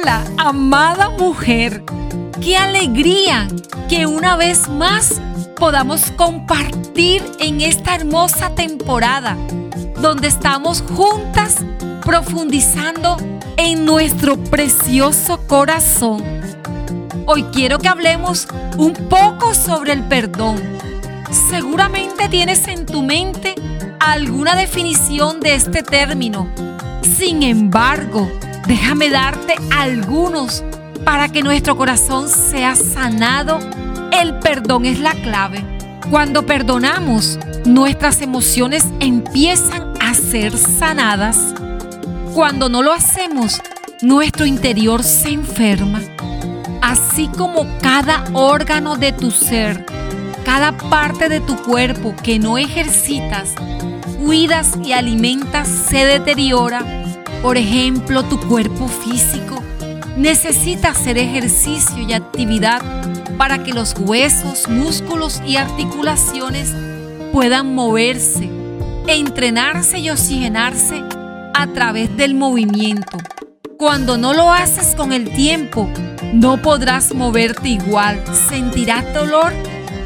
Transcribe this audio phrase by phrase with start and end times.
[0.00, 1.82] Hola, amada mujer.
[2.40, 3.48] Qué alegría
[3.88, 5.20] que una vez más
[5.56, 9.36] podamos compartir en esta hermosa temporada
[10.00, 11.56] donde estamos juntas
[12.02, 13.18] profundizando
[13.58, 16.24] en nuestro precioso corazón.
[17.26, 18.48] Hoy quiero que hablemos
[18.78, 20.62] un poco sobre el perdón.
[21.50, 23.54] Seguramente tienes en tu mente
[23.98, 26.48] alguna definición de este término.
[27.02, 28.30] Sin embargo,
[28.66, 30.64] déjame darte algunos
[31.04, 33.58] para que nuestro corazón sea sanado.
[34.12, 35.64] El perdón es la clave.
[36.10, 41.54] Cuando perdonamos, nuestras emociones empiezan a ser sanadas.
[42.34, 43.60] Cuando no lo hacemos,
[44.02, 46.00] nuestro interior se enferma.
[46.82, 49.86] Así como cada órgano de tu ser,
[50.44, 53.54] cada parte de tu cuerpo que no ejercitas,
[54.18, 56.99] cuidas y alimentas se deteriora.
[57.42, 59.62] Por ejemplo, tu cuerpo físico
[60.16, 62.82] necesita hacer ejercicio y actividad
[63.38, 66.74] para que los huesos, músculos y articulaciones
[67.32, 68.50] puedan moverse,
[69.06, 71.02] entrenarse y oxigenarse
[71.54, 73.16] a través del movimiento.
[73.78, 75.88] Cuando no lo haces con el tiempo,
[76.34, 79.54] no podrás moverte igual, sentirás dolor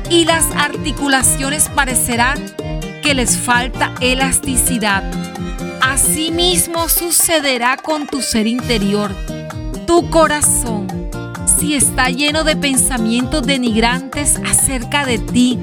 [0.08, 2.38] y las articulaciones parecerán
[3.02, 5.02] que les falta elasticidad.
[5.86, 9.14] Asimismo sucederá con tu ser interior,
[9.86, 10.86] tu corazón.
[11.58, 15.58] Si está lleno de pensamientos denigrantes acerca de ti,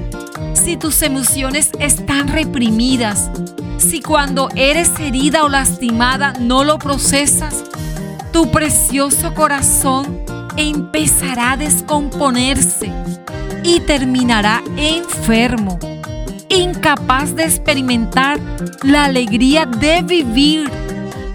[0.54, 3.32] si tus emociones están reprimidas,
[3.78, 7.64] si cuando eres herida o lastimada no lo procesas,
[8.32, 10.20] tu precioso corazón
[10.56, 12.92] empezará a descomponerse
[13.64, 15.80] y terminará enfermo,
[16.52, 18.38] incapaz de experimentar
[18.82, 20.70] la alegría de vivir,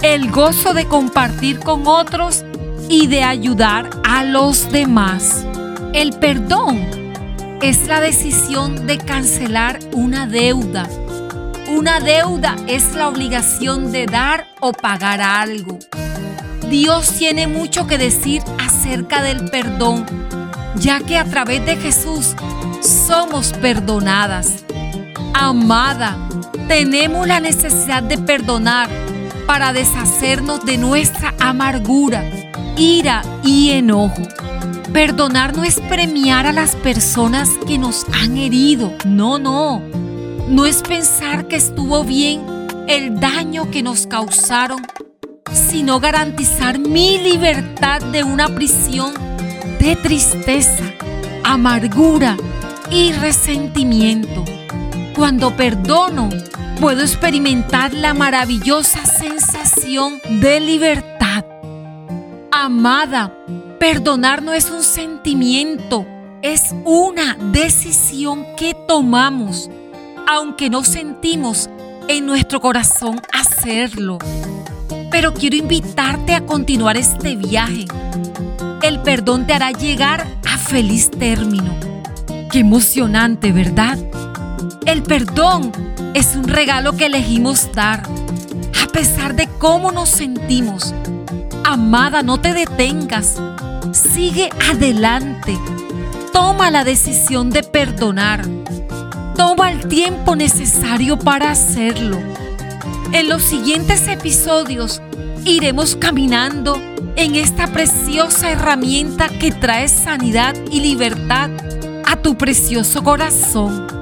[0.01, 2.45] el gozo de compartir con otros
[2.89, 5.45] y de ayudar a los demás.
[5.93, 6.85] El perdón
[7.61, 10.87] es la decisión de cancelar una deuda
[11.69, 15.77] una deuda es la obligación de dar o pagar algo.
[16.69, 20.05] Dios tiene mucho que decir acerca del perdón,
[20.75, 22.35] ya que a través de Jesús
[22.81, 24.63] somos perdonadas.
[25.39, 26.17] Amada,
[26.67, 28.89] tenemos la necesidad de perdonar
[29.45, 32.23] para deshacernos de nuestra amargura,
[32.75, 34.23] ira y enojo.
[34.91, 39.81] Perdonar no es premiar a las personas que nos han herido, no, no
[40.47, 42.41] no es pensar que estuvo bien
[42.87, 44.81] el daño que nos causaron,
[45.51, 49.13] sino garantizar mi libertad de una prisión
[49.79, 50.83] de tristeza,
[51.43, 52.37] amargura
[52.89, 54.45] y resentimiento.
[55.17, 56.29] Cuando perdono,
[56.79, 61.43] puedo experimentar la maravillosa sensación de libertad.
[62.51, 63.33] Amada,
[63.79, 66.05] perdonar no es un sentimiento,
[66.43, 69.71] es una decisión que tomamos
[70.27, 71.67] aunque no sentimos
[72.07, 74.19] en nuestro corazón hacerlo.
[75.09, 77.85] Pero quiero invitarte a continuar este viaje.
[78.83, 81.75] El perdón te hará llegar a feliz término.
[82.51, 83.97] Qué emocionante, ¿verdad?
[84.85, 85.71] El perdón
[86.13, 88.03] es un regalo que elegimos dar,
[88.83, 90.93] a pesar de cómo nos sentimos.
[91.63, 93.41] Amada, no te detengas.
[93.91, 95.57] Sigue adelante.
[96.31, 98.45] Toma la decisión de perdonar
[99.37, 102.17] Toma el tiempo necesario para hacerlo.
[103.13, 104.99] En los siguientes episodios
[105.45, 106.81] iremos caminando
[107.15, 111.51] en esta preciosa herramienta que trae sanidad y libertad
[112.03, 113.96] a tu precioso corazón.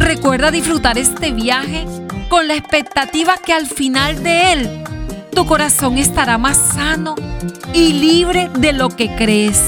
[0.00, 1.84] Recuerda disfrutar este viaje
[2.30, 4.84] con la expectativa que al final de él
[5.34, 7.14] tu corazón estará más sano
[7.74, 9.62] y libre de lo que crees.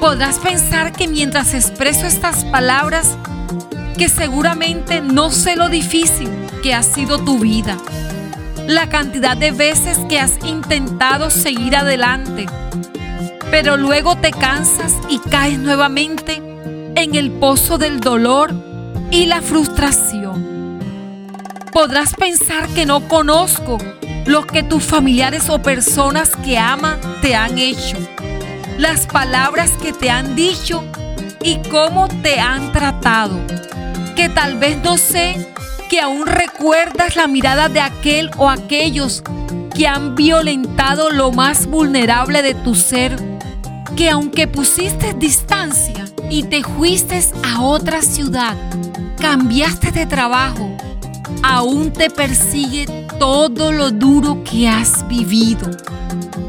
[0.00, 3.16] Podrás pensar que mientras expreso estas palabras
[3.96, 6.28] que seguramente no sé lo difícil
[6.62, 7.78] que ha sido tu vida,
[8.68, 12.46] la cantidad de veces que has intentado seguir adelante,
[13.50, 16.42] pero luego te cansas y caes nuevamente
[16.94, 18.75] en el pozo del dolor
[19.10, 20.80] y la frustración.
[21.72, 23.78] Podrás pensar que no conozco
[24.26, 27.96] lo que tus familiares o personas que aman te han hecho,
[28.78, 30.84] las palabras que te han dicho
[31.42, 33.38] y cómo te han tratado
[34.16, 35.36] que tal vez no sé
[35.90, 39.22] que aún recuerdas la mirada de aquel o aquellos
[39.74, 43.14] que han violentado lo más vulnerable de tu ser,
[43.94, 48.56] que aunque pusiste distancia y te fuiste a otra ciudad,
[49.16, 50.76] cambiaste de trabajo,
[51.42, 52.86] aún te persigue
[53.18, 55.70] todo lo duro que has vivido.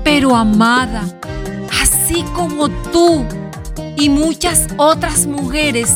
[0.04, 1.04] Pero amada,
[1.82, 3.26] así como tú
[3.98, 5.96] y muchas otras mujeres,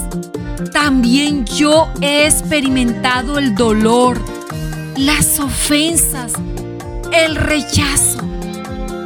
[0.71, 4.19] también yo he experimentado el dolor,
[4.97, 6.33] las ofensas,
[7.11, 8.19] el rechazo.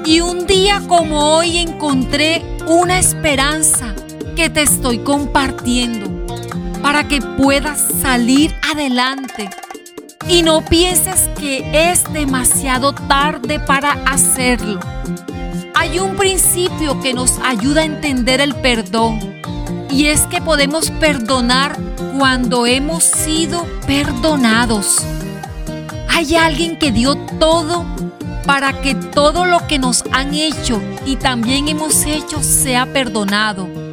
[0.06, 3.96] Y un día como hoy encontré una esperanza
[4.36, 6.15] que te estoy compartiendo
[6.86, 9.50] para que puedas salir adelante.
[10.30, 14.80] Y no pienses que es demasiado tarde para hacerlo.
[15.74, 19.20] Hay un principio que nos ayuda a entender el perdón
[19.90, 21.76] y es que podemos perdonar
[22.20, 25.00] cuando hemos sido perdonados.
[26.10, 27.84] Hay alguien que dio todo
[28.46, 33.85] para que todo lo que nos han hecho y también hemos hecho sea perdonado.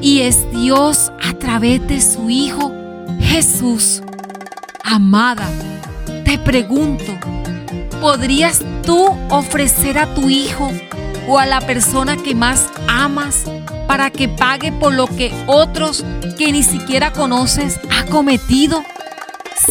[0.00, 2.72] Y es Dios a través de su Hijo
[3.20, 4.00] Jesús.
[4.84, 5.48] Amada,
[6.24, 7.12] te pregunto,
[8.00, 10.70] ¿podrías tú ofrecer a tu hijo
[11.26, 13.44] o a la persona que más amas
[13.88, 16.04] para que pague por lo que otros
[16.38, 18.84] que ni siquiera conoces ha cometido?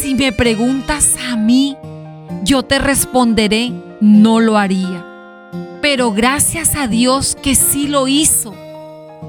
[0.02, 1.78] Si me preguntas a mí,
[2.44, 3.72] yo te responderé,
[4.02, 5.06] no lo haría.
[5.82, 8.54] Pero gracias a Dios que sí lo hizo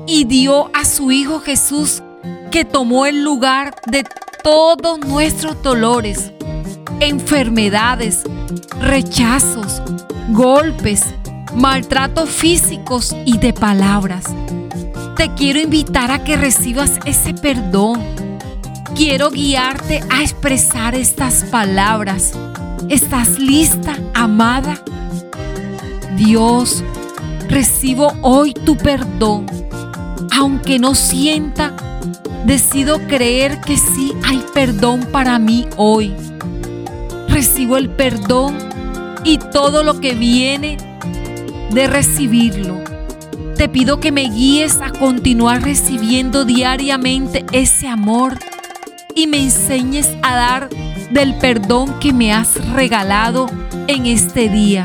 [0.08, 2.02] y dio a su Hijo Jesús
[2.50, 4.04] que tomó el lugar de
[4.42, 6.32] todos nuestros dolores,
[7.00, 8.22] enfermedades,
[8.80, 9.82] rechazos,
[10.30, 11.04] golpes,
[11.54, 14.24] maltratos físicos y de palabras.
[15.14, 18.02] Te quiero invitar a que recibas ese perdón.
[18.96, 22.32] Quiero guiarte a expresar estas palabras.
[22.88, 24.82] ¿Estás lista, amada?
[26.16, 26.82] Dios,
[27.48, 29.67] recibo hoy tu perdón.
[30.32, 31.74] Aunque no sienta,
[32.44, 36.14] decido creer que sí hay perdón para mí hoy.
[37.28, 38.56] Recibo el perdón
[39.24, 40.76] y todo lo que viene
[41.70, 42.82] de recibirlo.
[43.56, 48.38] Te pido que me guíes a continuar recibiendo diariamente ese amor
[49.14, 50.68] y me enseñes a dar
[51.10, 53.46] del perdón que me has regalado
[53.88, 54.84] en este día.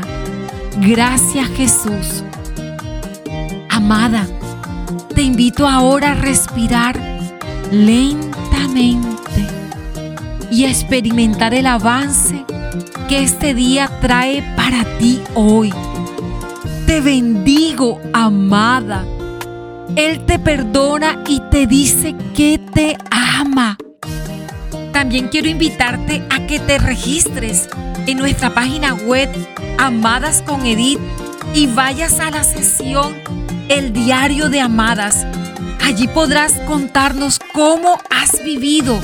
[0.80, 2.24] Gracias Jesús.
[3.70, 4.26] Amada,
[5.62, 6.98] ahora respirar
[7.70, 9.08] lentamente
[10.50, 12.44] y a experimentar el avance
[13.08, 15.72] que este día trae para ti hoy.
[16.86, 19.04] Te bendigo, amada.
[19.96, 23.76] Él te perdona y te dice que te ama.
[24.92, 27.68] También quiero invitarte a que te registres
[28.06, 29.28] en nuestra página web
[29.78, 31.00] Amadas con Edith
[31.54, 33.14] y vayas a la sesión
[33.68, 35.26] El Diario de Amadas.
[35.84, 38.98] Allí podrás contarnos cómo has vivido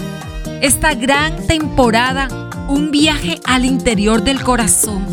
[0.63, 2.29] esta gran temporada,
[2.69, 5.05] un viaje al interior del corazón.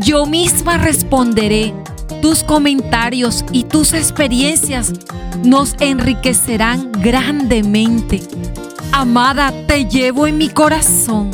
[0.00, 1.72] Yo misma responderé
[2.20, 4.92] tus comentarios y tus experiencias
[5.44, 8.20] nos enriquecerán grandemente.
[8.90, 11.30] Amada, te llevo en mi corazón.